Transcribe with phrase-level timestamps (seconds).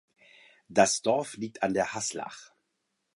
[0.67, 2.55] Das Dorf liegt an der Haßlach.